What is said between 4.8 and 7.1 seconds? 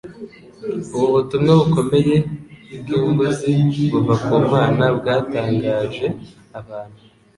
bwatangaje abantu